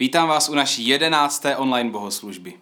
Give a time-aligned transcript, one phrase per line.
[0.00, 2.54] Vítám vás u naší jedenácté online bohoslužby.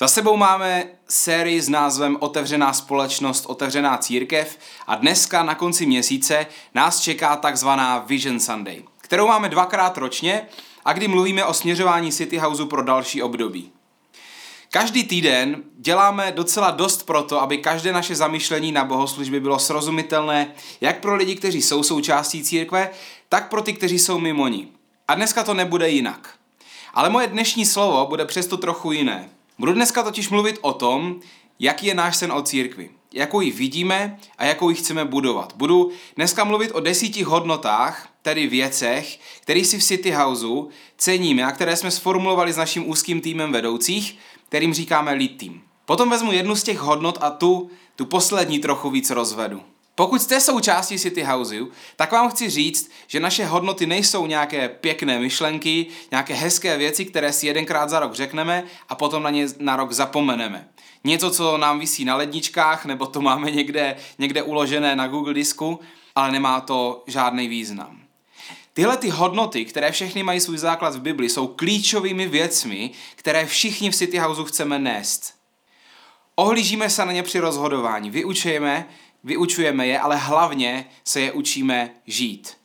[0.00, 6.46] Za sebou máme sérii s názvem Otevřená společnost, otevřená církev a dneska na konci měsíce
[6.74, 10.46] nás čeká takzvaná Vision Sunday, kterou máme dvakrát ročně
[10.84, 13.72] a kdy mluvíme o směřování City Houseu pro další období.
[14.70, 20.52] Každý týden děláme docela dost pro to, aby každé naše zamyšlení na bohoslužbě bylo srozumitelné
[20.80, 22.90] jak pro lidi, kteří jsou součástí církve,
[23.28, 24.72] tak pro ty, kteří jsou mimo ní.
[25.08, 26.37] A dneska to nebude jinak.
[26.94, 29.30] Ale moje dnešní slovo bude přesto trochu jiné.
[29.58, 31.20] Budu dneska totiž mluvit o tom,
[31.58, 35.52] jaký je náš sen o církvi, jakou ji vidíme a jakou ji chceme budovat.
[35.56, 41.52] Budu dneska mluvit o desíti hodnotách, tedy věcech, které si v City Houseu ceníme a
[41.52, 45.60] které jsme sformulovali s naším úzkým týmem vedoucích, kterým říkáme lead team.
[45.84, 49.62] Potom vezmu jednu z těch hodnot a tu, tu poslední trochu víc rozvedu.
[49.98, 55.18] Pokud jste součástí City Houseu, tak vám chci říct, že naše hodnoty nejsou nějaké pěkné
[55.18, 59.76] myšlenky, nějaké hezké věci, které si jedenkrát za rok řekneme a potom na ně na
[59.76, 60.68] rok zapomeneme.
[61.04, 65.80] Něco, co nám visí na ledničkách, nebo to máme někde, někde uložené na Google disku,
[66.14, 68.00] ale nemá to žádný význam.
[68.72, 73.90] Tyhle ty hodnoty, které všechny mají svůj základ v Bibli, jsou klíčovými věcmi, které všichni
[73.90, 75.38] v City Houseu chceme nést.
[76.34, 78.88] Ohlížíme se na ně při rozhodování, vyučujeme,
[79.28, 82.56] vyučujeme je, ale hlavně se je učíme žít.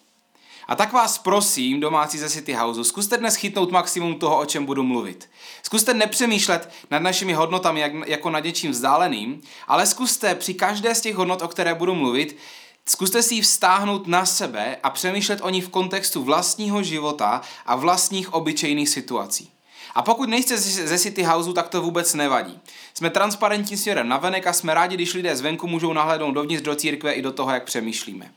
[0.68, 4.66] A tak vás prosím, domácí ze City Houseu, zkuste dnes chytnout maximum toho, o čem
[4.66, 5.30] budu mluvit.
[5.64, 11.02] Zkuste nepřemýšlet nad našimi hodnotami jak, jako nad něčím vzdáleným, ale zkuste při každé z
[11.02, 12.38] těch hodnot, o které budu mluvit,
[12.86, 17.76] Zkuste si ji vztáhnout na sebe a přemýšlet o ní v kontextu vlastního života a
[17.76, 19.53] vlastních obyčejných situací.
[19.96, 22.60] A pokud nejste ze City Houseu, tak to vůbec nevadí.
[22.94, 26.76] Jsme transparentní směrem na venek a jsme rádi, když lidé zvenku můžou nahlédnout dovnitř do
[26.76, 28.32] církve i do toho, jak přemýšlíme.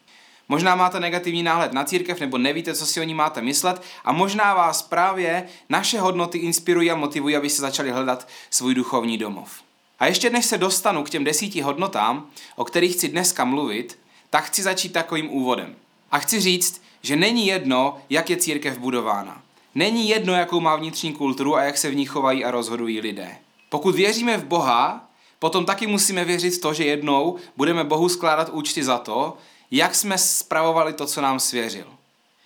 [0.48, 4.12] Možná máte negativní náhled na církev nebo nevíte, co si o ní máte myslet a
[4.12, 9.50] možná vás právě naše hodnoty inspirují a motivují, abyste začali hledat svůj duchovní domov.
[9.98, 13.98] A ještě než se dostanu k těm desíti hodnotám, o kterých chci dneska mluvit,
[14.30, 15.76] tak chci začít takovým úvodem.
[16.10, 19.42] A chci říct, že není jedno, jak je církev budována.
[19.76, 23.38] Není jedno, jakou má vnitřní kulturu a jak se v ní chovají a rozhodují lidé.
[23.68, 28.84] Pokud věříme v Boha, potom taky musíme věřit to, že jednou budeme Bohu skládat účty
[28.84, 29.36] za to,
[29.70, 31.86] jak jsme spravovali to, co nám svěřil.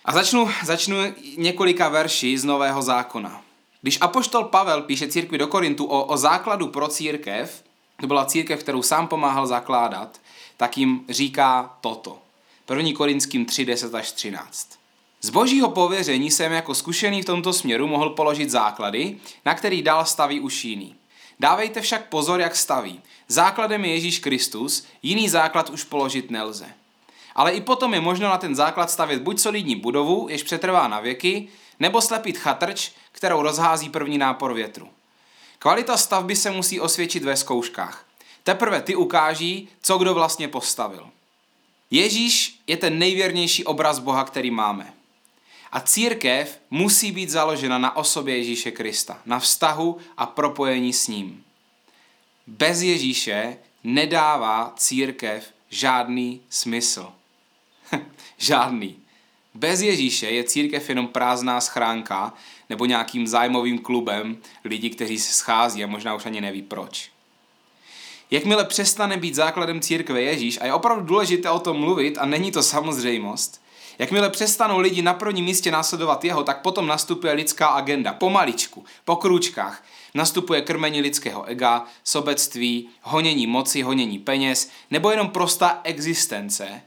[0.05, 0.97] A začnu, začnu
[1.37, 3.41] několika verší z Nového zákona.
[3.81, 7.63] Když apoštol Pavel píše církvi do Korintu o, o základu pro církev,
[8.01, 10.21] to byla církev, kterou sám pomáhal zakládat,
[10.57, 12.17] tak jim říká toto.
[12.75, 12.91] 1.
[12.95, 14.80] Korinským 3, 10 až 13.
[15.21, 20.05] Z božího pověření jsem jako zkušený v tomto směru mohl položit základy, na který dál
[20.05, 20.95] staví už jiný.
[21.39, 23.01] Dávejte však pozor, jak staví.
[23.27, 26.65] Základem je Ježíš Kristus, jiný základ už položit nelze.
[27.35, 30.99] Ale i potom je možno na ten základ stavět buď solidní budovu, jež přetrvá na
[30.99, 31.47] věky,
[31.79, 34.89] nebo slepit chatrč, kterou rozhází první nápor větru.
[35.59, 38.05] Kvalita stavby se musí osvědčit ve zkouškách.
[38.43, 41.09] Teprve ty ukáží, co kdo vlastně postavil.
[41.91, 44.93] Ježíš je ten nejvěrnější obraz Boha, který máme.
[45.71, 51.43] A církev musí být založena na osobě Ježíše Krista, na vztahu a propojení s ním.
[52.47, 57.13] Bez Ježíše nedává církev žádný smysl.
[58.37, 58.97] žádný.
[59.53, 62.33] Bez Ježíše je církev jenom prázdná schránka
[62.69, 67.10] nebo nějakým zájmovým klubem lidí, kteří se schází a možná už ani neví proč.
[68.31, 72.51] Jakmile přestane být základem církve Ježíš, a je opravdu důležité o tom mluvit a není
[72.51, 73.61] to samozřejmost,
[73.99, 78.13] jakmile přestanou lidi na prvním místě následovat jeho, tak potom nastupuje lidská agenda.
[78.13, 79.83] Pomaličku, po krůčkách.
[80.13, 86.81] Nastupuje krmení lidského ega, sobectví, honění moci, honění peněz, nebo jenom prostá existence,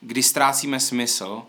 [0.00, 1.42] kdy ztrácíme smysl,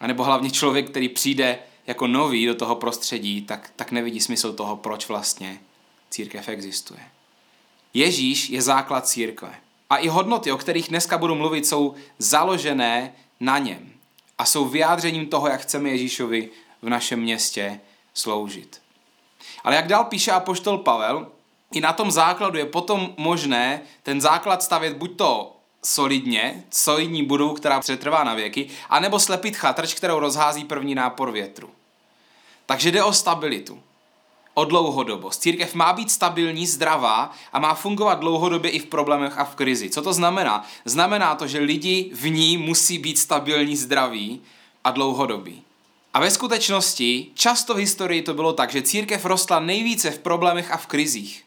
[0.00, 4.76] anebo hlavně člověk, který přijde jako nový do toho prostředí, tak, tak nevidí smysl toho,
[4.76, 5.58] proč vlastně
[6.10, 7.13] církev existuje.
[7.94, 9.54] Ježíš je základ církve.
[9.90, 13.92] A i hodnoty, o kterých dneska budu mluvit, jsou založené na něm
[14.38, 16.48] a jsou vyjádřením toho, jak chceme Ježíšovi
[16.82, 17.80] v našem městě
[18.14, 18.82] sloužit.
[19.64, 21.26] Ale jak dál píše apoštol Pavel,
[21.72, 27.54] i na tom základu je potom možné ten základ stavět buď to solidně, solidní budovu,
[27.54, 31.70] která přetrvá na věky, anebo slepit chatrč, kterou rozhází první nápor větru.
[32.66, 33.82] Takže jde o stabilitu
[34.54, 35.42] o dlouhodobost.
[35.42, 39.90] Církev má být stabilní, zdravá a má fungovat dlouhodobě i v problémech a v krizi.
[39.90, 40.66] Co to znamená?
[40.84, 44.40] Znamená to, že lidi v ní musí být stabilní, zdraví
[44.84, 45.62] a dlouhodobí.
[46.14, 50.70] A ve skutečnosti často v historii to bylo tak, že církev rostla nejvíce v problémech
[50.70, 51.44] a v krizích.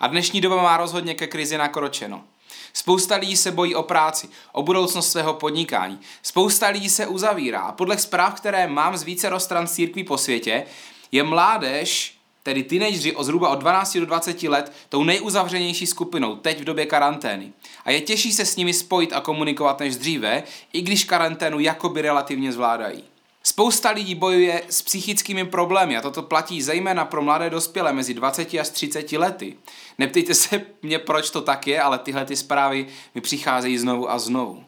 [0.00, 2.24] A dnešní doba má rozhodně ke krizi nakročeno.
[2.72, 5.98] Spousta lidí se bojí o práci, o budoucnost svého podnikání.
[6.22, 10.64] Spousta lidí se uzavírá a podle zpráv, které mám z více stran církví po světě,
[11.12, 12.17] je mládež,
[12.48, 16.86] tedy teenageři o zhruba od 12 do 20 let, tou nejuzavřenější skupinou teď v době
[16.86, 17.52] karantény.
[17.84, 20.42] A je těžší se s nimi spojit a komunikovat než dříve,
[20.72, 23.04] i když karanténu jakoby relativně zvládají.
[23.42, 28.54] Spousta lidí bojuje s psychickými problémy a toto platí zejména pro mladé dospělé mezi 20
[28.54, 29.56] až 30 lety.
[29.98, 34.18] Neptejte se mě, proč to tak je, ale tyhle ty zprávy mi přicházejí znovu a
[34.18, 34.64] znovu.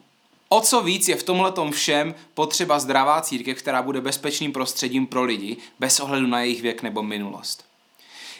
[0.49, 5.23] O co víc je v tomhle všem potřeba zdravá církev, která bude bezpečným prostředím pro
[5.23, 7.70] lidi, bez ohledu na jejich věk nebo minulost.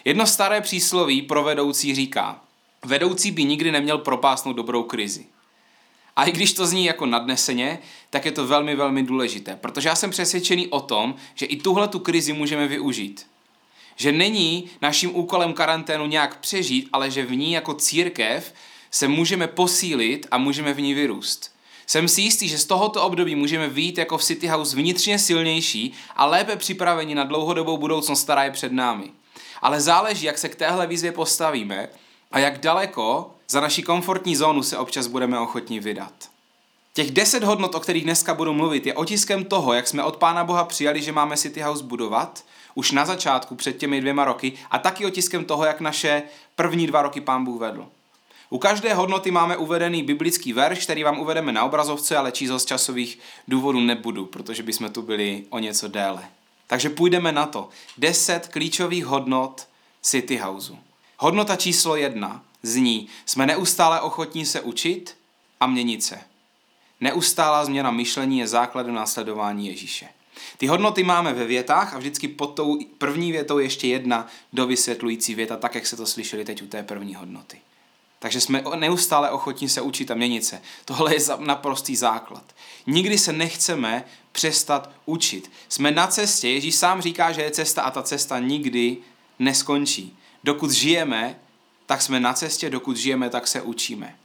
[0.05, 2.41] Jedno staré přísloví pro vedoucí říká,
[2.85, 5.25] vedoucí by nikdy neměl propásnout dobrou krizi.
[6.15, 9.95] A i když to zní jako nadneseně, tak je to velmi, velmi důležité, protože já
[9.95, 13.27] jsem přesvědčený o tom, že i tuhle tu krizi můžeme využít.
[13.95, 18.53] Že není naším úkolem karanténu nějak přežít, ale že v ní jako církev
[18.91, 21.51] se můžeme posílit a můžeme v ní vyrůst.
[21.87, 25.93] Jsem si jistý, že z tohoto období můžeme výjít jako v City House vnitřně silnější
[26.15, 29.11] a lépe připraveni na dlouhodobou budoucnost, která je před námi.
[29.61, 31.89] Ale záleží, jak se k téhle výzvě postavíme
[32.31, 36.13] a jak daleko za naši komfortní zónu se občas budeme ochotní vydat.
[36.93, 40.43] Těch deset hodnot, o kterých dneska budu mluvit, je otiskem toho, jak jsme od Pána
[40.43, 42.43] Boha přijali, že máme City House budovat,
[42.75, 46.23] už na začátku, před těmi dvěma roky, a taky otiskem toho, jak naše
[46.55, 47.87] první dva roky Pán Bůh vedl.
[48.49, 52.65] U každé hodnoty máme uvedený biblický verš, který vám uvedeme na obrazovce, ale číslo z
[52.65, 56.23] časových důvodů nebudu, protože bychom tu byli o něco déle.
[56.71, 57.69] Takže půjdeme na to.
[57.97, 59.67] Deset klíčových hodnot
[60.01, 60.77] City Houseu.
[61.17, 65.17] Hodnota číslo jedna zní, jsme neustále ochotní se učit
[65.59, 66.19] a měnit se.
[67.01, 70.07] Neustálá změna myšlení je základem následování Ježíše.
[70.57, 75.57] Ty hodnoty máme ve větách a vždycky pod tou první větou ještě jedna dovysvětlující věta,
[75.57, 77.61] tak jak se to slyšeli teď u té první hodnoty.
[78.21, 80.61] Takže jsme neustále ochotní se učit a měnit se.
[80.85, 82.43] Tohle je naprostý základ.
[82.87, 85.51] Nikdy se nechceme přestat učit.
[85.69, 88.97] Jsme na cestě, Ježíš sám říká, že je cesta a ta cesta nikdy
[89.39, 90.17] neskončí.
[90.43, 91.39] Dokud žijeme,
[91.85, 94.15] tak jsme na cestě, dokud žijeme, tak se učíme.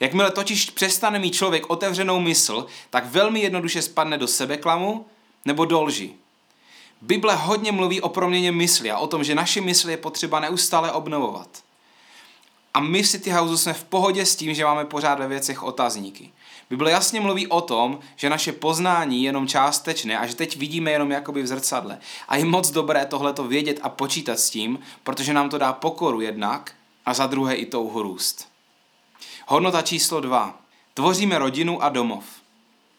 [0.00, 5.06] Jakmile totiž přestane mít člověk otevřenou mysl, tak velmi jednoduše spadne do sebeklamu
[5.44, 6.12] nebo do lži.
[7.00, 10.92] Bible hodně mluví o proměně mysli a o tom, že naše mysl je potřeba neustále
[10.92, 11.48] obnovovat.
[12.74, 15.62] A my v City Houseu jsme v pohodě s tím, že máme pořád ve věcech
[15.62, 16.32] otazníky.
[16.70, 20.90] Bible jasně mluví o tom, že naše poznání je jenom částečné a že teď vidíme
[20.90, 21.98] jenom jakoby v zrcadle.
[22.28, 26.20] A je moc dobré tohleto vědět a počítat s tím, protože nám to dá pokoru
[26.20, 26.74] jednak
[27.06, 28.48] a za druhé i touhu růst.
[29.46, 30.58] Hodnota číslo dva.
[30.94, 32.24] Tvoříme rodinu a domov.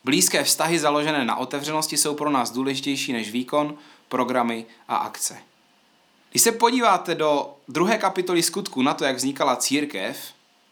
[0.03, 3.77] Blízké vztahy založené na otevřenosti jsou pro nás důležitější než výkon,
[4.07, 5.48] programy a akce.
[6.31, 10.17] Když se podíváte do druhé kapitoly skutku na to, jak vznikala církev,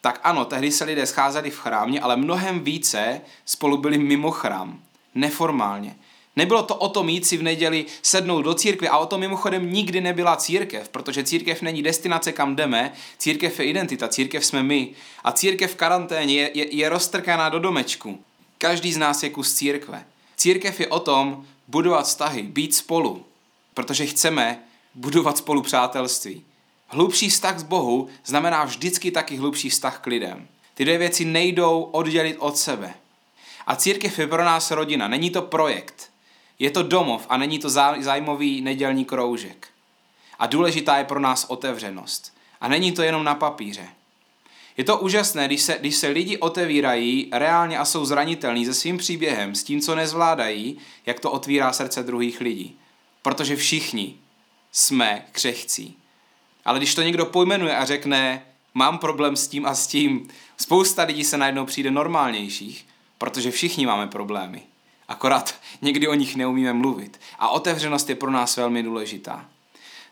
[0.01, 4.80] tak ano, tehdy se lidé scházeli v chrámě, ale mnohem více spolu byli mimo chrám,
[5.15, 5.95] neformálně.
[6.36, 9.74] Nebylo to o tom jít si v neděli sednout do církve a o tom mimochodem
[9.74, 14.89] nikdy nebyla církev, protože církev není destinace, kam jdeme, církev je identita, církev jsme my
[15.24, 18.19] a církev v karanténě je, je, je roztrkaná do domečku.
[18.57, 20.06] Každý z nás je kus církve.
[20.36, 23.25] Církev je o tom budovat vztahy, být spolu,
[23.74, 24.59] protože chceme
[24.97, 26.45] budovat spolu přátelství.
[26.88, 30.47] Hlubší vztah s Bohu znamená vždycky taky hlubší vztah k lidem.
[30.73, 32.94] Ty dvě věci nejdou oddělit od sebe.
[33.67, 36.09] A církev je pro nás rodina, není to projekt.
[36.59, 39.67] Je to domov a není to zájmový nedělní kroužek.
[40.39, 42.33] A důležitá je pro nás otevřenost.
[42.61, 43.87] A není to jenom na papíře.
[44.77, 48.97] Je to úžasné, když se, když se lidi otevírají reálně a jsou zranitelní se svým
[48.97, 52.77] příběhem, s tím, co nezvládají, jak to otvírá srdce druhých lidí.
[53.21, 54.16] Protože všichni
[54.71, 55.97] jsme křehcí.
[56.66, 61.04] Ale když to někdo pojmenuje a řekne, mám problém s tím a s tím, spousta
[61.04, 62.86] lidí se najednou přijde normálnějších,
[63.18, 64.64] protože všichni máme problémy.
[65.07, 67.19] Akorát někdy o nich neumíme mluvit.
[67.40, 69.45] A otevřenost je pro nás velmi důležitá.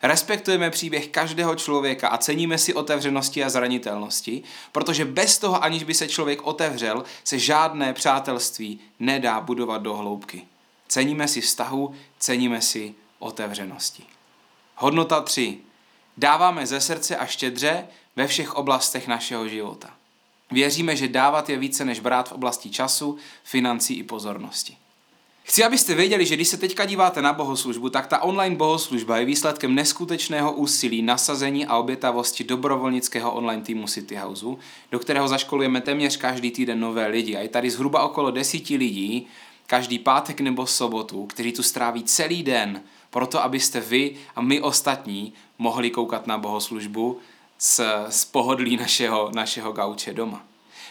[0.01, 5.93] Respektujeme příběh každého člověka a ceníme si otevřenosti a zranitelnosti, protože bez toho, aniž by
[5.93, 10.41] se člověk otevřel, se žádné přátelství nedá budovat do hloubky.
[10.87, 14.03] Ceníme si vztahu, ceníme si otevřenosti.
[14.75, 15.57] Hodnota 3.
[16.17, 19.89] Dáváme ze srdce a štědře ve všech oblastech našeho života.
[20.51, 24.77] Věříme, že dávat je více než brát v oblasti času, financí i pozornosti.
[25.43, 29.25] Chci, abyste věděli, že když se teďka díváte na bohoslužbu, tak ta online bohoslužba je
[29.25, 34.59] výsledkem neskutečného úsilí, nasazení a obětavosti dobrovolnického online týmu City Houseu,
[34.91, 37.37] do kterého zaškolujeme téměř každý týden nové lidi.
[37.37, 39.27] A je tady zhruba okolo desíti lidí,
[39.67, 42.81] každý pátek nebo sobotu, kteří tu stráví celý den,
[43.15, 47.19] proto abyste vy a my ostatní mohli koukat na bohoslužbu
[47.57, 50.43] z, z pohodlí našeho, našeho gauče doma.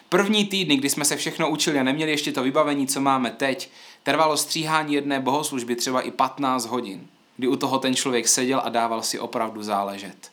[0.08, 3.70] První týdny, kdy jsme se všechno učili a neměli ještě to vybavení, co máme teď,
[4.02, 7.06] trvalo stříhání jedné bohoslužby třeba i 15 hodin.
[7.36, 10.32] kdy u toho ten člověk seděl a dával si opravdu záležet.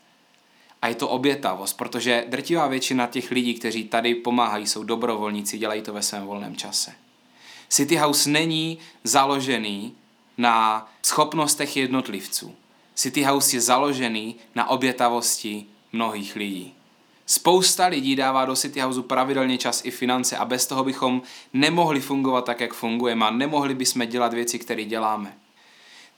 [0.82, 5.82] A je to obětavost, protože drtivá většina těch lidí, kteří tady pomáhají, jsou dobrovolníci, dělají
[5.82, 6.94] to ve svém volném čase.
[7.70, 9.96] City House není založený
[10.38, 12.56] na schopnostech jednotlivců.
[12.96, 16.74] City House je založený na obětavosti mnohých lidí.
[17.26, 21.22] Spousta lidí dává do City Houseu pravidelně čas i finance a bez toho bychom
[21.54, 25.38] nemohli fungovat tak, jak fungujeme a nemohli bychom dělat věci, které děláme.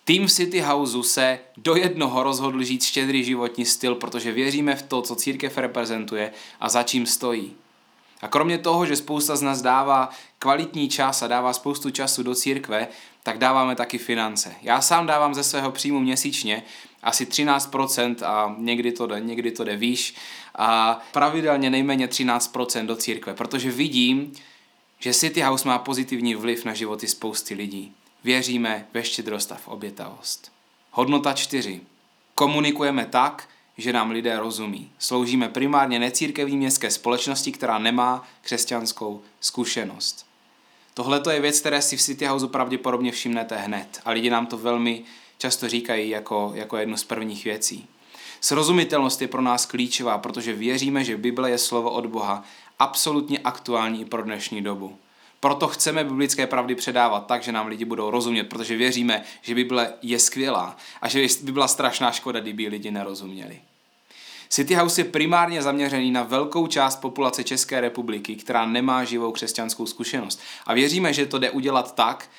[0.04, 5.02] Tým City Houseu se do jednoho rozhodl žít štědrý životní styl, protože věříme v to,
[5.02, 7.54] co církev reprezentuje a za čím stojí.
[8.22, 12.36] A kromě toho, že spousta z nás dává kvalitní čas a dává spoustu času do
[12.36, 12.88] církve,
[13.24, 14.56] tak dáváme taky finance.
[14.62, 16.64] Já sám dávám ze svého příjmu měsíčně
[17.04, 20.16] asi 13% a někdy to jde, někdy to jde výš
[20.56, 24.34] a pravidelně nejméně 13% do církve, protože vidím,
[25.00, 27.94] že City House má pozitivní vliv na životy spousty lidí.
[28.24, 30.52] Věříme ve štědrost a v obětavost.
[30.92, 31.82] Hodnota 4.
[32.36, 34.92] Komunikujeme tak, že nám lidé rozumí.
[35.00, 40.26] Sloužíme primárně necírkevní městské společnosti, která nemá křesťanskou zkušenost.
[40.94, 44.58] Tohle je věc, které si v City Houseu pravděpodobně všimnete hned a lidi nám to
[44.58, 45.04] velmi
[45.38, 47.88] často říkají jako, jako jednu z prvních věcí.
[48.42, 52.44] Srozumitelnost je pro nás klíčová, protože věříme, že Bible je slovo od Boha
[52.80, 54.98] absolutně aktuální i pro dnešní dobu.
[55.40, 59.94] Proto chceme biblické pravdy předávat tak, že nám lidi budou rozumět, protože věříme, že Bible
[60.02, 63.62] je skvělá a že by byla strašná škoda, kdyby lidi nerozuměli.
[64.54, 69.86] City House je primárně zaměřený na velkou část populace České republiky, která nemá živou křesťanskou
[69.86, 70.40] zkušenost.
[70.66, 72.30] A věříme, že to jde udělat tak,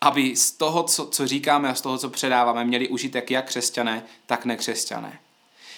[0.00, 4.02] aby z toho, co, co říkáme a z toho, co předáváme, měli užitek jak křesťané,
[4.26, 5.18] tak nekřesťané.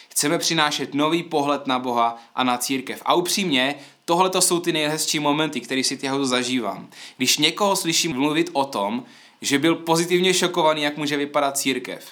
[0.08, 3.02] Chceme přinášet nový pohled na Boha a na církev.
[3.04, 6.88] A upřímně, tohle to jsou ty nejhezčí momenty, které si těho zažívám.
[7.16, 9.04] Když někoho slyším mluvit o tom,
[9.40, 12.04] že byl pozitivně šokovaný, jak může vypadat církev.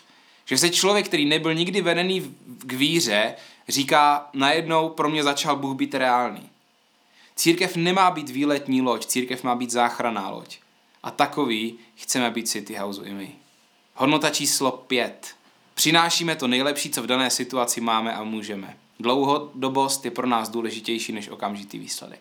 [0.45, 3.35] Že se člověk, který nebyl nikdy vedený k víře,
[3.71, 6.51] říká, najednou pro mě začal Bůh být reálný.
[7.37, 10.59] Církev nemá být výletní loď, církev má být záchraná loď.
[11.03, 13.33] A takový chceme být City Houseu i my.
[13.95, 15.35] Hodnota číslo 5.
[15.75, 18.77] Přinášíme to nejlepší, co v dané situaci máme a můžeme.
[19.01, 22.21] Dlouhodobost je pro nás důležitější než okamžitý výsledek.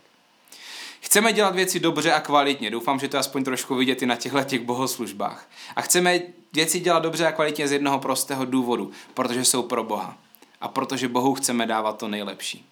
[1.02, 2.72] Chceme dělat věci dobře a kvalitně.
[2.72, 5.50] Doufám, že to aspoň trošku vidět i na těchto těch bohoslužbách.
[5.76, 6.20] A chceme
[6.54, 10.18] věci dělat dobře a kvalitně z jednoho prostého důvodu, protože jsou pro Boha.
[10.62, 12.66] A protože Bohu chceme dávat to nejlepší.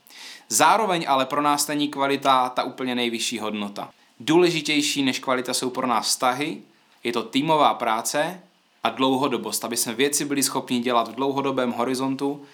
[0.50, 3.90] Zároveň ale pro nás není kvalita ta úplně nejvyšší hodnota.
[4.20, 6.62] Důležitější než kvalita jsou pro nás vztahy,
[7.04, 8.42] je to týmová práce
[8.84, 12.46] a dlouhodobost, aby jsme věci byli schopni dělat v dlouhodobém horizontu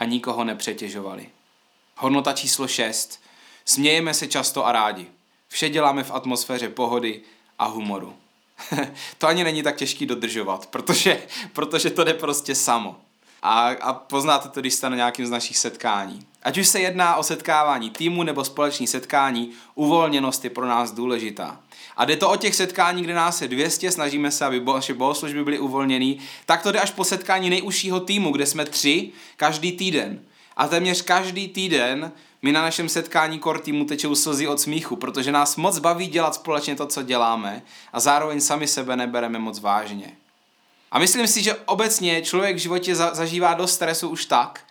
[0.00, 1.28] a nikoho nepřetěžovali.
[1.96, 3.22] Hodnota číslo 6.
[3.64, 5.06] Smějeme se často a rádi.
[5.48, 7.20] Vše děláme v atmosféře pohody
[7.58, 8.14] a humoru.
[9.18, 11.22] to ani není tak těžký dodržovat, protože,
[11.52, 13.00] protože to jde prostě samo.
[13.42, 16.26] A, a poznáte to, když jste na nějakým z našich setkání.
[16.42, 21.60] Ať už se jedná o setkávání týmu nebo společný setkání, uvolněnost je pro nás důležitá.
[21.96, 25.44] A jde to o těch setkání, kde nás je 200, snažíme se, aby naše bohoslužby
[25.44, 30.20] byly uvolněný, tak to jde až po setkání nejužšího týmu, kde jsme tři každý týden.
[30.56, 35.32] A téměř každý týden mi na našem setkání core týmu tečou slzy od smíchu, protože
[35.32, 40.16] nás moc baví dělat společně to, co děláme a zároveň sami sebe nebereme moc vážně.
[40.92, 44.64] A myslím si, že obecně člověk v životě za, zažívá dost stresu už tak,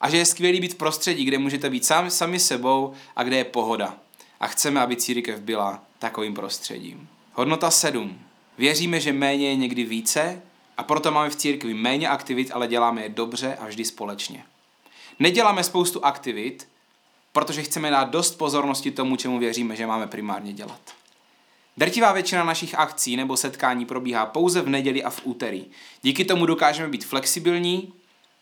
[0.00, 3.36] a že je skvělý být v prostředí, kde můžete být sami, sami sebou a kde
[3.36, 3.96] je pohoda.
[4.40, 7.08] A chceme, aby církev byla takovým prostředím.
[7.32, 8.18] Hodnota 7.
[8.58, 10.42] Věříme, že méně je někdy více
[10.76, 14.44] a proto máme v církvi méně aktivit, ale děláme je dobře a vždy společně.
[15.18, 16.68] Neděláme spoustu aktivit,
[17.32, 20.80] protože chceme dát dost pozornosti tomu, čemu věříme, že máme primárně dělat.
[21.80, 25.64] Drtivá většina našich akcí nebo setkání probíhá pouze v neděli a v úterý.
[26.02, 27.92] Díky tomu dokážeme být flexibilní,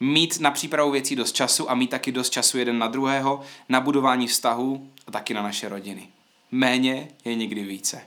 [0.01, 3.81] mít na přípravu věcí dost času a mít taky dost času jeden na druhého, na
[3.81, 6.09] budování vztahů a taky na naše rodiny.
[6.51, 8.03] Méně je někdy více.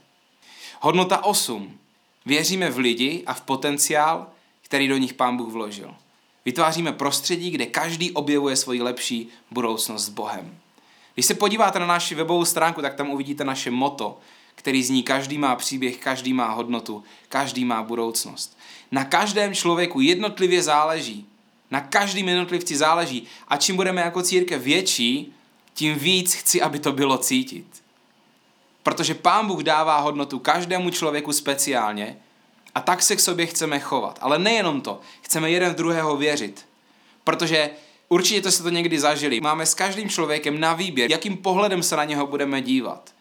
[0.81, 1.77] Hodnota 8.
[2.25, 4.27] Věříme v lidi a v potenciál,
[4.61, 5.95] který do nich Pán Bůh vložil.
[6.45, 10.57] Vytváříme prostředí, kde každý objevuje svoji lepší budoucnost s Bohem.
[11.13, 14.19] Když se podíváte na naši webovou stránku, tak tam uvidíte naše moto,
[14.61, 18.57] který zní každý má příběh, každý má hodnotu, každý má budoucnost.
[18.91, 21.25] Na každém člověku jednotlivě záleží,
[21.71, 23.27] na každém jednotlivci záleží.
[23.47, 25.33] A čím budeme jako církev větší,
[25.73, 27.65] tím víc chci, aby to bylo cítit.
[28.83, 32.17] Protože Pán Bůh dává hodnotu každému člověku speciálně
[32.75, 34.19] a tak se k sobě chceme chovat.
[34.21, 36.65] Ale nejenom to, chceme jeden v druhého věřit.
[37.23, 37.69] Protože
[38.09, 39.41] určitě to se to někdy zažili.
[39.41, 43.13] Máme s každým člověkem na výběr, jakým pohledem se na něho budeme dívat.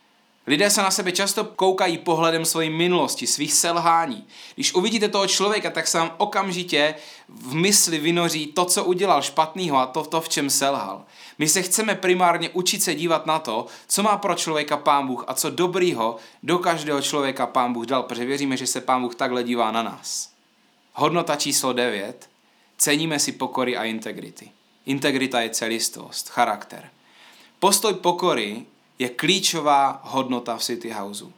[0.50, 4.26] Lidé se na sebe často koukají pohledem své minulosti, svých selhání.
[4.54, 6.94] Když uvidíte toho člověka, tak se vám okamžitě
[7.28, 11.04] v mysli vynoří to, co udělal špatného a to, to, v čem selhal.
[11.38, 15.24] My se chceme primárně učit se dívat na to, co má pro člověka Pán Bůh
[15.26, 19.14] a co dobrýho do každého člověka Pán Bůh dal, protože věříme, že se Pán Bůh
[19.14, 20.30] takhle dívá na nás.
[20.92, 22.30] Hodnota číslo 9.
[22.78, 24.50] Ceníme si pokory a integrity.
[24.86, 26.90] Integrita je celistvost, charakter.
[27.58, 28.66] Postoj pokory
[29.00, 31.32] je klíčová hodnota v City Houseu.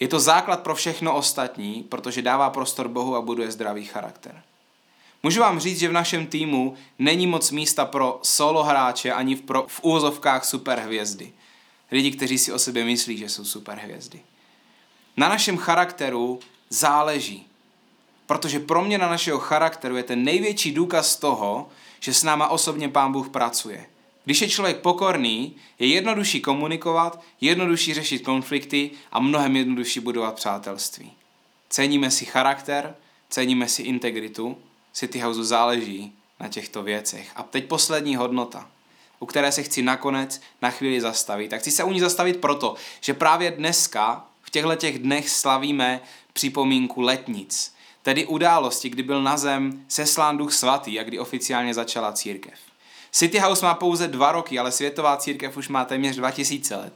[0.00, 4.42] Je to základ pro všechno ostatní, protože dává prostor Bohu a buduje zdravý charakter.
[5.22, 9.42] Můžu vám říct, že v našem týmu není moc místa pro solo hráče ani v,
[9.42, 11.32] pro, v úvozovkách superhvězdy.
[11.90, 14.20] Lidi, kteří si o sebe myslí, že jsou superhvězdy.
[15.16, 17.46] Na našem charakteru záleží.
[18.26, 21.68] Protože pro mě na našeho charakteru je ten největší důkaz toho,
[22.00, 23.86] že s náma osobně Pán Bůh pracuje.
[24.24, 31.12] Když je člověk pokorný, je jednodušší komunikovat, jednodušší řešit konflikty a mnohem jednodušší budovat přátelství.
[31.68, 32.94] Ceníme si charakter,
[33.28, 34.56] ceníme si integritu,
[34.92, 37.30] City Houseu záleží na těchto věcech.
[37.36, 38.70] A teď poslední hodnota,
[39.18, 41.48] u které se chci nakonec na chvíli zastavit.
[41.48, 46.00] Tak chci se u ní zastavit proto, že právě dneska, v těchto těch dnech slavíme
[46.32, 52.12] připomínku letnic, tedy události, kdy byl na zem seslán duch svatý a kdy oficiálně začala
[52.12, 52.71] církev.
[53.12, 56.92] City House má pouze dva roky, ale světová církev už má téměř 2000 let.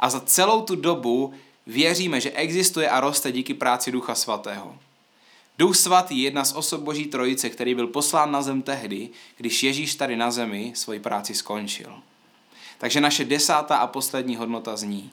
[0.00, 1.34] A za celou tu dobu
[1.66, 4.76] věříme, že existuje a roste díky práci Ducha Svatého.
[5.58, 9.62] Duch Svatý je jedna z osob Boží trojice, který byl poslán na zem tehdy, když
[9.62, 11.92] Ježíš tady na zemi svoji práci skončil.
[12.78, 15.10] Takže naše desátá a poslední hodnota zní.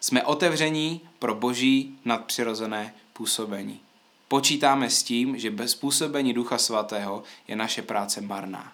[0.00, 3.80] Jsme otevření pro boží nadpřirozené působení.
[4.28, 8.72] Počítáme s tím, že bez působení Ducha Svatého je naše práce marná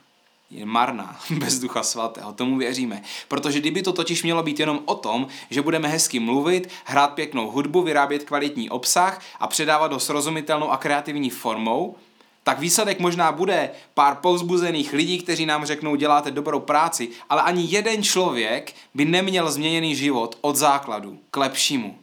[0.50, 3.02] je marná bez Ducha Svatého, tomu věříme.
[3.28, 7.50] Protože kdyby to totiž mělo být jenom o tom, že budeme hezky mluvit, hrát pěknou
[7.50, 11.96] hudbu, vyrábět kvalitní obsah a předávat ho srozumitelnou a kreativní formou,
[12.42, 17.66] tak výsledek možná bude pár povzbuzených lidí, kteří nám řeknou, děláte dobrou práci, ale ani
[17.68, 21.98] jeden člověk by neměl změněný život od základu k lepšímu.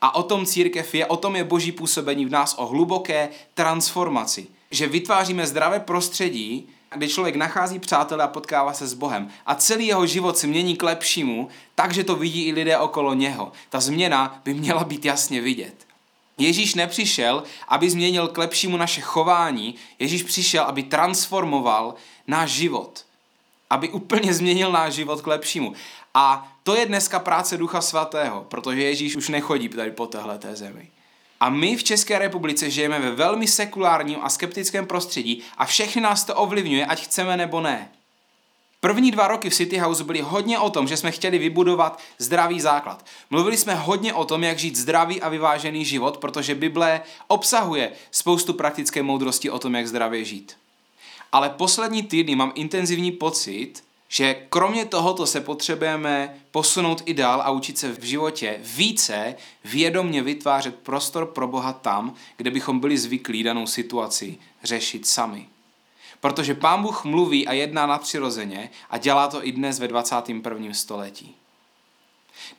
[0.00, 4.46] A o tom církev je, o tom je boží působení v nás, o hluboké transformaci.
[4.70, 9.86] Že vytváříme zdravé prostředí, kde člověk nachází přátele a potkává se s Bohem a celý
[9.86, 13.52] jeho život se mění k lepšímu, takže to vidí i lidé okolo něho.
[13.70, 15.74] Ta změna by měla být jasně vidět.
[16.38, 21.94] Ježíš nepřišel, aby změnil k lepšímu naše chování, Ježíš přišel, aby transformoval
[22.26, 23.04] náš život.
[23.70, 25.72] Aby úplně změnil náš život k lepšímu.
[26.14, 30.88] A to je dneska práce Ducha Svatého, protože Ježíš už nechodí tady po téhle zemi.
[31.44, 36.24] A my v České republice žijeme ve velmi sekulárním a skeptickém prostředí a všechny nás
[36.24, 37.90] to ovlivňuje, ať chceme nebo ne.
[38.80, 42.60] První dva roky v City House byly hodně o tom, že jsme chtěli vybudovat zdravý
[42.60, 43.06] základ.
[43.30, 48.54] Mluvili jsme hodně o tom, jak žít zdravý a vyvážený život, protože Bible obsahuje spoustu
[48.54, 50.56] praktické moudrosti o tom, jak zdravě žít.
[51.32, 57.50] Ale poslední týdny mám intenzivní pocit, že kromě tohoto se potřebujeme posunout i dál a
[57.50, 63.42] učit se v životě více vědomně vytvářet prostor pro Boha tam, kde bychom byli zvyklí
[63.42, 65.46] danou situaci řešit sami.
[66.20, 70.74] Protože Pán Bůh mluví a jedná nadpřirozeně a dělá to i dnes ve 21.
[70.74, 71.34] století.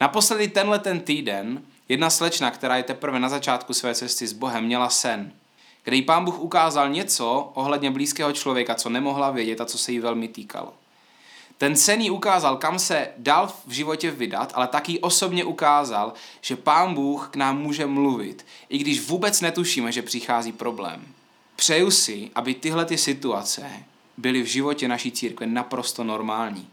[0.02, 4.66] Naposledy tenhle ten týden jedna slečna, která je teprve na začátku své cesty s Bohem,
[4.66, 5.32] měla sen,
[5.84, 9.92] kde jí Pán Bůh ukázal něco ohledně blízkého člověka, co nemohla vědět a co se
[9.92, 10.74] jí velmi týkalo.
[11.58, 16.94] Ten jí ukázal, kam se dal v životě vydat, ale taky osobně ukázal, že Pán
[16.94, 21.06] Bůh k nám může mluvit, i když vůbec netušíme, že přichází problém.
[21.56, 23.72] Přeju si, aby tyhle ty situace
[24.18, 26.68] byly v životě naší církve naprosto normální.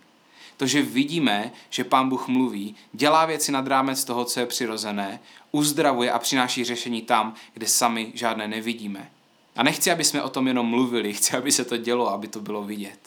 [0.57, 5.21] To, že vidíme, že Pán Bůh mluví, dělá věci nad rámec toho, co je přirozené,
[5.53, 9.11] uzdravuje a přináší řešení tam, kde sami žádné nevidíme.
[9.57, 12.41] A nechci, aby jsme o tom jenom mluvili, chci, aby se to dělo, aby to
[12.41, 12.99] bylo vidět.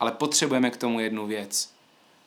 [0.00, 1.70] Ale potřebujeme k tomu jednu věc.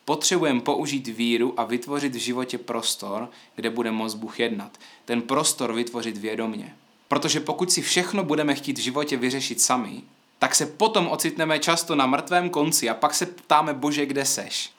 [0.04, 4.78] Potřebujeme použít víru a vytvořit v životě prostor, kde bude moc Bůh jednat.
[5.04, 6.74] Ten prostor vytvořit vědomně.
[7.08, 10.02] Protože pokud si všechno budeme chtít v životě vyřešit sami,
[10.38, 14.70] tak se potom ocitneme často na mrtvém konci a pak se ptáme, Bože, kde seš?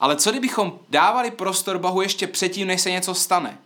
[0.00, 3.58] Ale co kdybychom dávali prostor Bohu ještě předtím, než se něco stane?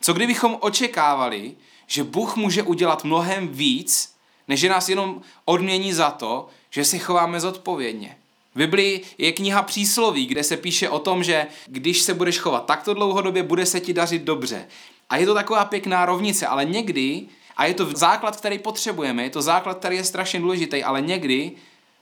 [0.00, 1.54] Co kdybychom očekávali,
[1.86, 4.14] že Bůh může udělat mnohem víc,
[4.48, 8.16] než nás jenom odmění za to, že se chováme zodpovědně.
[8.54, 12.66] V Biblii je kniha přísloví, kde se píše o tom, že když se budeš chovat
[12.66, 14.66] takto dlouhodobě, bude se ti dařit dobře.
[15.10, 19.30] A je to taková pěkná rovnice, ale někdy, a je to základ, který potřebujeme, je
[19.30, 21.52] to základ, který je strašně důležitý, ale někdy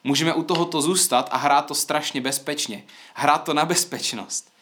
[0.05, 2.85] můžeme u tohoto zůstat a hrát to strašně bezpečně.
[3.15, 4.53] Hrát to na bezpečnost.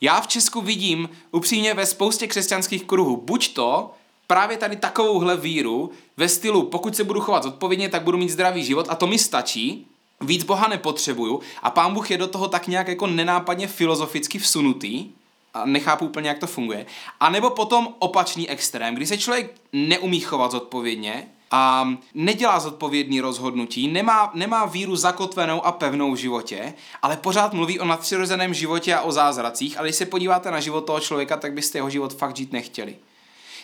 [0.00, 3.94] Já v Česku vidím upřímně ve spoustě křesťanských kruhů, buď to
[4.26, 8.64] právě tady takovouhle víru ve stylu, pokud se budu chovat zodpovědně, tak budu mít zdravý
[8.64, 9.86] život a to mi stačí,
[10.20, 15.10] víc Boha nepotřebuju a pán Bůh je do toho tak nějak jako nenápadně filozoficky vsunutý,
[15.56, 16.86] a nechápu úplně, jak to funguje.
[17.20, 23.88] A nebo potom opačný extrém, kdy se člověk neumí chovat zodpovědně a nedělá zodpovědný rozhodnutí,
[23.88, 29.00] nemá, nemá víru zakotvenou a pevnou v životě, ale pořád mluví o nadpřirozeném životě a
[29.00, 32.36] o zázracích, ale když se podíváte na život toho člověka, tak byste jeho život fakt
[32.36, 32.96] žít nechtěli.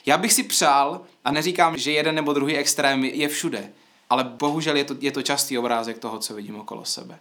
[0.07, 3.73] Já bych si přál, a neříkám, že jeden nebo druhý extrém je všude,
[4.11, 7.19] ale bohužel je to, je to častý obrázek toho, co vidím okolo sebe.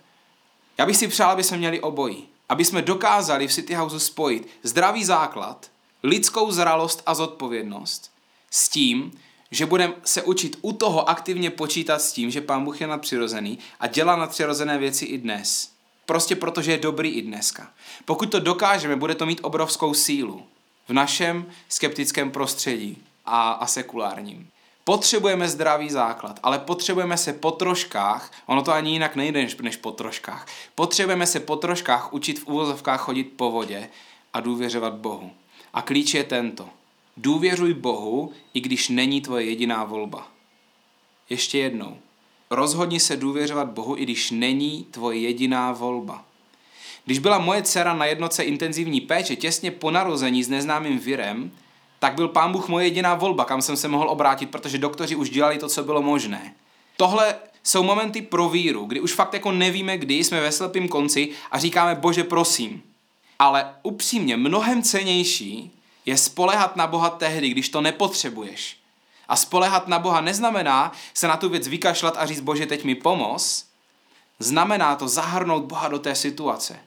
[0.77, 2.27] Já bych si přál, aby jsme měli obojí.
[2.49, 5.71] Aby jsme dokázali v City Houseu spojit zdravý základ,
[6.03, 8.11] lidskou zralost a zodpovědnost
[8.49, 9.11] s tím,
[9.51, 13.59] že budeme se učit u toho aktivně počítat s tím, že Pán Bůh je nadpřirozený
[13.79, 15.71] a dělá nadpřirozené věci i dnes.
[16.05, 17.71] Prostě protože je dobrý i dneska.
[18.05, 20.45] Pokud to dokážeme, bude to mít obrovskou sílu
[20.91, 24.47] v našem skeptickém prostředí a, a sekulárním.
[24.83, 29.77] Potřebujeme zdravý základ, ale potřebujeme se po troškách, ono to ani jinak nejde než, než
[29.77, 33.89] po troškách, potřebujeme se po troškách učit v úvozovkách chodit po vodě
[34.33, 35.31] a důvěřovat Bohu.
[35.73, 36.69] A klíč je tento.
[37.17, 40.27] Důvěřuj Bohu, i když není tvoje jediná volba.
[41.29, 41.97] Ještě jednou.
[42.49, 46.25] Rozhodni se důvěřovat Bohu, i když není tvoje jediná volba.
[47.05, 51.51] Když byla moje dcera na jednoce intenzivní péče těsně po narození s neznámým virem,
[51.99, 55.29] tak byl pán Bůh moje jediná volba, kam jsem se mohl obrátit, protože doktoři už
[55.29, 56.53] dělali to, co bylo možné.
[56.97, 61.29] Tohle jsou momenty pro víru, kdy už fakt jako nevíme kdy, jsme ve slepém konci
[61.51, 62.83] a říkáme, bože prosím.
[63.39, 65.71] Ale upřímně, mnohem cenější
[66.05, 68.77] je spolehat na Boha tehdy, když to nepotřebuješ.
[69.27, 72.95] A spolehat na Boha neznamená se na tu věc vykašlat a říct, bože, teď mi
[72.95, 73.65] pomoz.
[74.39, 76.79] Znamená to zahrnout Boha do té situace.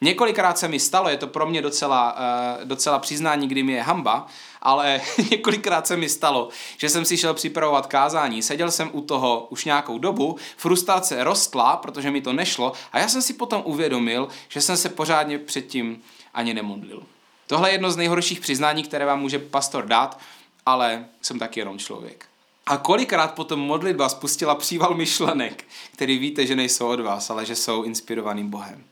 [0.00, 2.16] Několikrát se mi stalo, je to pro mě docela,
[2.58, 4.26] uh, docela přiznání, kdy mi je hamba,
[4.62, 9.46] ale několikrát se mi stalo, že jsem si šel připravovat kázání, seděl jsem u toho
[9.50, 14.28] už nějakou dobu, frustrace rostla, protože mi to nešlo a já jsem si potom uvědomil,
[14.48, 16.02] že jsem se pořádně předtím
[16.34, 17.02] ani nemodlil.
[17.46, 20.20] Tohle je jedno z nejhorších přiznání, které vám může pastor dát,
[20.66, 22.26] ale jsem taky jenom člověk.
[22.66, 27.56] A kolikrát potom modlitba spustila příval myšlenek, který víte, že nejsou od vás, ale že
[27.56, 28.89] jsou inspirovaným Bohem.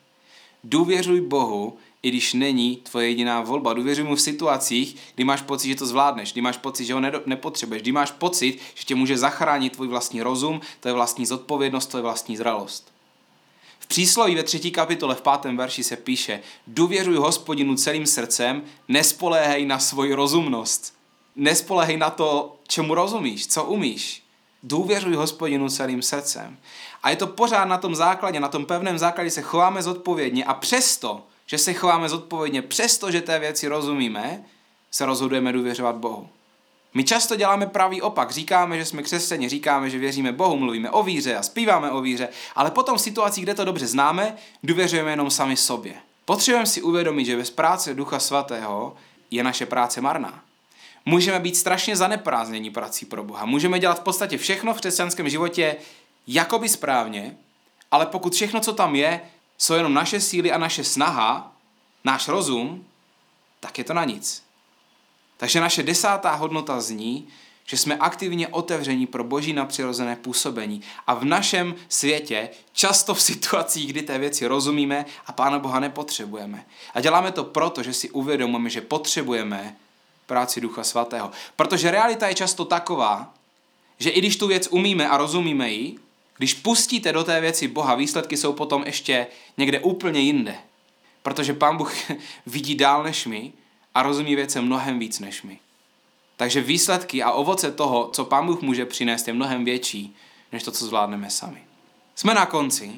[0.64, 3.73] Důvěřuj Bohu, i když není tvoje jediná volba.
[3.73, 7.01] Důvěřuj mu v situacích, kdy máš pocit, že to zvládneš, kdy máš pocit, že ho
[7.27, 11.87] nepotřebuješ, kdy máš pocit, že tě může zachránit tvůj vlastní rozum, to je vlastní zodpovědnost,
[11.87, 12.92] to je vlastní zralost.
[13.79, 19.66] V přísloví ve třetí kapitole v pátém verši se píše Důvěřuj hospodinu celým srdcem, nespoléhej
[19.66, 20.94] na svoji rozumnost.
[21.37, 24.23] Nespoléhej na to, čemu rozumíš, co umíš.
[24.62, 26.57] Důvěřuj hospodinu celým srdcem.
[27.03, 30.55] A je to pořád na tom základě, na tom pevném základě se chováme zodpovědně a
[30.55, 34.44] přesto, že se chováme zodpovědně, přesto, že té věci rozumíme,
[34.90, 36.29] se rozhodujeme důvěřovat Bohu.
[36.94, 41.03] My často děláme pravý opak, říkáme, že jsme křesťani, říkáme, že věříme Bohu, mluvíme o
[41.03, 45.31] víře a zpíváme o víře, ale potom v situacích, kde to dobře známe, důvěřujeme jenom
[45.31, 45.94] sami sobě.
[46.25, 48.97] Potřebujeme si uvědomit, že bez práce Ducha Svatého
[49.31, 50.42] je naše práce marná.
[51.07, 53.45] Můžeme být strašně zaneprázdnění prací pro Boha.
[53.45, 55.77] Můžeme dělat v podstatě všechno v křesťanském životě
[56.27, 57.37] jakoby správně,
[57.91, 59.21] ale pokud všechno, co tam je,
[59.59, 61.53] jsou jenom naše síly a naše snaha,
[62.05, 62.85] náš rozum,
[63.61, 64.43] tak je to na nic.
[65.37, 67.29] Takže naše desátá hodnota zní,
[67.67, 73.93] že jsme aktivně otevření pro boží napřirozené působení a v našem světě, často v situacích,
[73.93, 76.67] kdy té věci rozumíme a Pána Boha nepotřebujeme.
[76.95, 79.77] A děláme to proto, že si uvědomujeme, že potřebujeme
[80.29, 81.31] práci Ducha Svatého.
[81.57, 83.35] Protože realita je často taková,
[83.99, 85.99] že i když tu věc umíme a rozumíme ji,
[86.37, 90.55] když pustíte do té věci Boha, výsledky jsou potom ještě někde úplně jinde.
[91.23, 91.95] Protože Pán Bůh
[92.47, 93.53] vidí dál než my
[93.95, 95.59] a rozumí věcem mnohem víc než my.
[96.37, 100.17] Takže výsledky a ovoce toho, co Pán Bůh může přinést, je mnohem větší,
[100.53, 101.62] než to, co zvládneme sami.
[102.14, 102.93] Jsme na konci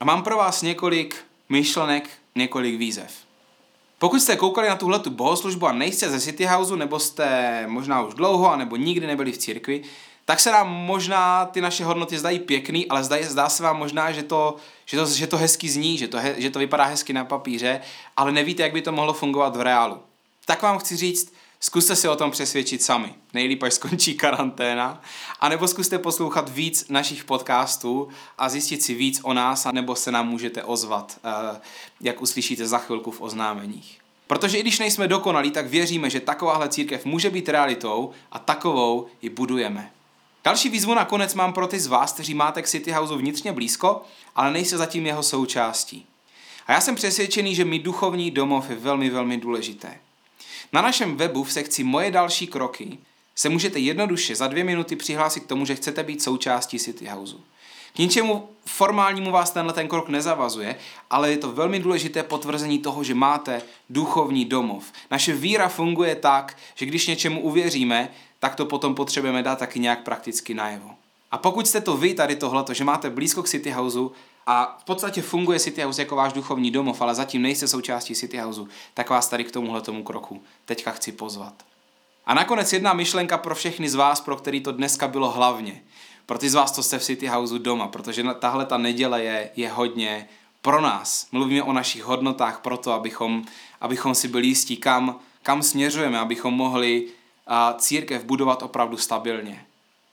[0.00, 3.25] a mám pro vás několik myšlenek, několik výzev.
[3.98, 8.14] Pokud jste koukali na tuhle bohoslužbu a nejste ze City Houseu, nebo jste možná už
[8.14, 9.82] dlouho, nebo nikdy nebyli v církvi,
[10.24, 14.12] tak se nám možná ty naše hodnoty zdají pěkný, ale zdá, zdá se vám možná,
[14.12, 14.56] že to,
[14.86, 17.80] že to, že to hezky zní, že to, he, že to vypadá hezky na papíře,
[18.16, 19.98] ale nevíte, jak by to mohlo fungovat v reálu.
[20.44, 21.32] Tak vám chci říct,
[21.66, 23.14] zkuste si o tom přesvědčit sami.
[23.34, 25.00] Nejlíp, až skončí karanténa.
[25.40, 29.96] A nebo zkuste poslouchat víc našich podcastů a zjistit si víc o nás, a nebo
[29.96, 31.60] se nám můžete ozvat, eh,
[32.00, 33.98] jak uslyšíte za chvilku v oznámeních.
[34.26, 39.06] Protože i když nejsme dokonalí, tak věříme, že takováhle církev může být realitou a takovou
[39.22, 39.92] ji budujeme.
[40.44, 44.02] Další výzvu nakonec mám pro ty z vás, kteří máte k City Houseu vnitřně blízko,
[44.34, 46.06] ale nejste zatím jeho součástí.
[46.66, 50.05] A já jsem přesvědčený, že mít duchovní domov je velmi, velmi důležité.
[50.72, 52.98] Na našem webu v sekci Moje další kroky
[53.34, 57.40] se můžete jednoduše za dvě minuty přihlásit k tomu, že chcete být součástí City Houseu.
[57.94, 60.76] K ničemu formálnímu vás tenhle ten krok nezavazuje,
[61.10, 64.84] ale je to velmi důležité potvrzení toho, že máte duchovní domov.
[65.10, 70.02] Naše víra funguje tak, že když něčemu uvěříme, tak to potom potřebujeme dát taky nějak
[70.02, 70.90] prakticky najevo.
[71.30, 74.12] A pokud jste to vy tady tohleto, že máte blízko k City Houseu
[74.46, 78.38] a v podstatě funguje City House jako váš duchovní domov, ale zatím nejste součástí City
[78.38, 81.54] Houseu, tak vás tady k tomuhle tomu kroku teďka chci pozvat.
[82.26, 85.82] A nakonec jedna myšlenka pro všechny z vás, pro který to dneska bylo hlavně.
[86.26, 89.50] Pro ty z vás, co jste v City Houseu doma, protože tahle ta neděle je,
[89.56, 90.28] je hodně
[90.62, 91.26] pro nás.
[91.32, 93.44] Mluvíme o našich hodnotách proto, abychom,
[93.80, 97.06] abychom si byli jistí, kam, kam směřujeme, abychom mohli
[97.46, 99.65] a, církev budovat opravdu stabilně.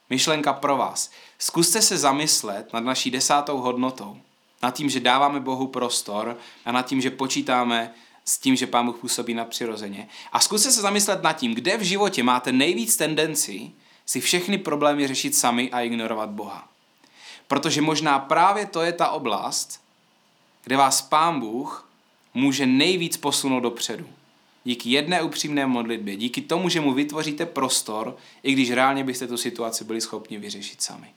[0.09, 1.11] Myšlenka pro vás.
[1.39, 4.17] Zkuste se zamyslet nad naší desátou hodnotou.
[4.63, 7.93] Nad tím, že dáváme Bohu prostor a nad tím, že počítáme
[8.25, 10.07] s tím, že Pán Bůh působí nadpřirozeně.
[10.31, 13.71] A zkuste se zamyslet nad tím, kde v životě máte nejvíc tendenci
[14.05, 16.67] si všechny problémy řešit sami a ignorovat Boha.
[17.47, 19.81] Protože možná právě to je ta oblast,
[20.63, 21.89] kde vás Pán Bůh
[22.33, 24.07] může nejvíc posunout dopředu.
[24.63, 29.37] Díky jedné upřímné modlitbě, díky tomu, že mu vytvoříte prostor, i když reálně byste tu
[29.37, 31.07] situaci byli schopni vyřešit sami.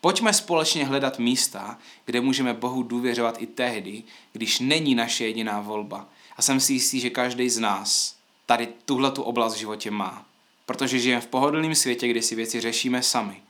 [0.00, 6.08] Pojďme společně hledat místa, kde můžeme Bohu důvěřovat i tehdy, když není naše jediná volba.
[6.36, 10.26] A jsem si jistý, že každý z nás tady tuhle tu oblast v životě má.
[10.66, 13.42] Protože žijeme v pohodlném světě, kde si věci řešíme sami.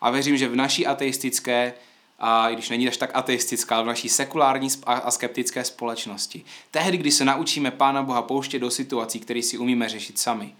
[0.00, 1.74] A věřím, že v naší ateistické,
[2.18, 7.10] a i když není až tak ateistická, v naší sekulární a skeptické společnosti, tehdy, kdy
[7.10, 10.54] se naučíme Pána Boha pouštět do situací, které si umíme řešit sami,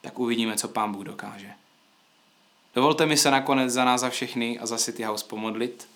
[0.00, 1.52] tak uvidíme, co Pán Bůh dokáže.
[2.74, 5.88] Dovolte mi se nakonec za nás za všechny a za City House pomodlit.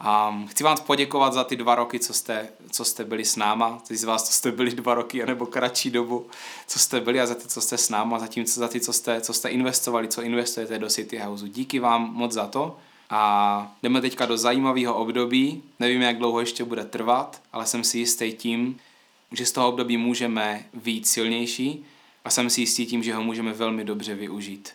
[0.00, 3.82] A chci vám poděkovat za ty dva roky, co jste, co jste byli s náma,
[3.88, 6.26] ty z vás, co jste byli dva roky, nebo kratší dobu,
[6.66, 8.92] co jste byli a za ty, co jste s náma, za, tím, za ty, co
[8.92, 11.46] jste, co jste investovali, co investujete do City Houseu.
[11.46, 12.78] Díky vám moc za to.
[13.16, 15.62] A jdeme teďka do zajímavého období.
[15.80, 18.76] Nevím, jak dlouho ještě bude trvat, ale jsem si jistý tím,
[19.32, 21.84] že z toho období můžeme být silnější
[22.24, 24.70] a jsem si jistý tím, že ho můžeme velmi dobře využít.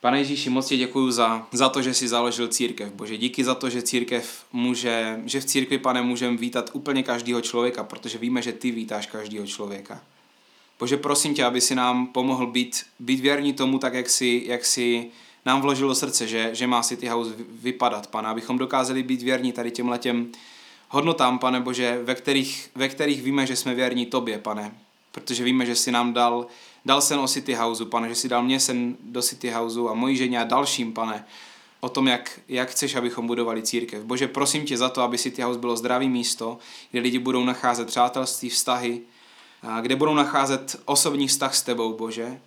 [0.00, 2.92] Pane Ježíši, moc ti děkuji za, za to, že jsi založil církev.
[2.92, 7.40] Bože, díky za to, že církev může, že v církvi, pane, můžeme vítat úplně každého
[7.40, 10.02] člověka, protože víme, že ty vítáš každého člověka.
[10.78, 14.64] Bože, prosím tě, aby si nám pomohl být, být věrní tomu, tak jak si, jak
[14.64, 15.10] si
[15.46, 19.52] nám vložil do srdce, že, že má City House vypadat, pane, abychom dokázali být věrní
[19.52, 20.32] tady těm letěm
[20.88, 24.74] hodnotám, pane Bože, ve kterých, ve kterých víme, že jsme věrní tobě, pane,
[25.12, 26.46] protože víme, že si nám dal
[26.86, 29.94] Dal sen o City Houseu, pane, že si dal mě sen do City Houseu a
[29.94, 31.24] mojí ženě a dalším, pane,
[31.80, 34.04] o tom, jak, jak chceš, abychom budovali církev.
[34.04, 36.58] Bože, prosím tě za to, aby City House bylo zdravý místo,
[36.90, 39.00] kde lidi budou nacházet přátelství, vztahy,
[39.80, 42.40] kde budou nacházet osobní vztah s tebou, Bože.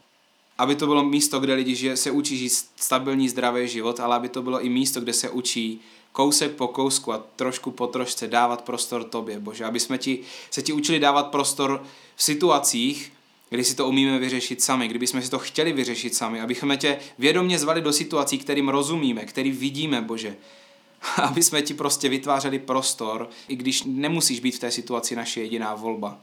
[0.58, 4.30] Aby to bylo místo, kde lidi žije, se učí žít stabilní, zdravý život, ale aby
[4.30, 8.62] to bylo i místo, kde se učí kousek po kousku a trošku po trošce dávat
[8.62, 9.66] prostor tobě, Bože.
[9.66, 10.20] Aby jsme ti,
[10.52, 11.84] se ti učili dávat prostor
[12.16, 13.14] v situacích,
[13.50, 17.00] kdy si to umíme vyřešit sami, kdyby jsme si to chtěli vyřešit sami, abychom tě
[17.20, 20.36] vědomě zvali do situací, kterým rozumíme, který vidíme, Bože.
[21.24, 25.76] Aby jsme ti prostě vytvářeli prostor, i když nemusíš být v té situaci naše jediná
[25.76, 26.20] volba.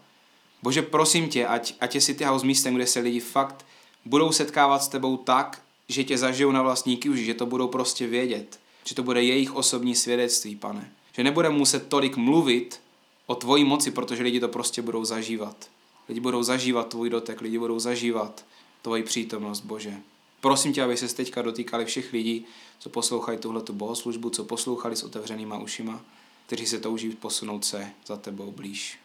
[0.62, 3.66] Bože, prosím tě, ať, ať je City House místem, kde se lidi fakt
[4.04, 8.06] budou setkávat s tebou tak, že tě zažijou na vlastní kůži, že to budou prostě
[8.06, 10.92] vědět, že to bude jejich osobní svědectví, pane.
[11.12, 12.80] Že nebude muset tolik mluvit
[13.26, 15.68] o tvoji moci, protože lidi to prostě budou zažívat.
[16.08, 18.44] Lidi budou zažívat tvůj dotek, lidi budou zažívat
[18.82, 19.94] tvoji přítomnost, Bože.
[20.40, 22.46] Prosím tě, aby se teďka dotýkali všech lidí,
[22.78, 26.00] co poslouchají tuhletu bohoslužbu, co poslouchali s otevřenýma ušima,
[26.46, 28.98] kteří se touží posunout se za tebou blíž.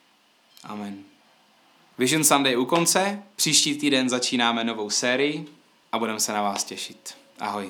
[0.63, 1.03] Amen.
[1.99, 5.45] Vision Sunday u konce, příští týden začínáme novou sérii
[5.91, 7.13] a budeme se na vás těšit.
[7.39, 7.69] Ahoj.